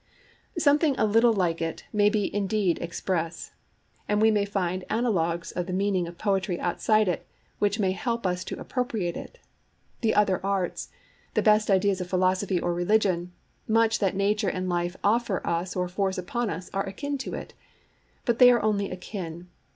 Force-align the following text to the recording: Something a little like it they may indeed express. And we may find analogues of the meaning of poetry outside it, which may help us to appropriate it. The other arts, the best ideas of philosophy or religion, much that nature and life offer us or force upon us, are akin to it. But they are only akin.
Something 0.57 0.95
a 0.97 1.05
little 1.05 1.31
like 1.31 1.61
it 1.61 1.83
they 1.93 2.09
may 2.09 2.31
indeed 2.33 2.79
express. 2.81 3.51
And 4.07 4.19
we 4.19 4.31
may 4.31 4.45
find 4.45 4.83
analogues 4.89 5.51
of 5.51 5.67
the 5.67 5.73
meaning 5.73 6.07
of 6.07 6.17
poetry 6.17 6.59
outside 6.59 7.07
it, 7.07 7.27
which 7.59 7.77
may 7.77 7.91
help 7.91 8.25
us 8.25 8.43
to 8.45 8.59
appropriate 8.59 9.15
it. 9.15 9.37
The 10.01 10.15
other 10.15 10.43
arts, 10.43 10.89
the 11.35 11.43
best 11.43 11.69
ideas 11.69 12.01
of 12.01 12.07
philosophy 12.09 12.59
or 12.59 12.73
religion, 12.73 13.31
much 13.67 13.99
that 13.99 14.15
nature 14.15 14.49
and 14.49 14.67
life 14.67 14.97
offer 15.03 15.39
us 15.45 15.75
or 15.75 15.87
force 15.87 16.17
upon 16.17 16.49
us, 16.49 16.71
are 16.73 16.87
akin 16.87 17.19
to 17.19 17.35
it. 17.35 17.53
But 18.25 18.39
they 18.39 18.49
are 18.49 18.63
only 18.63 18.89
akin. 18.89 19.49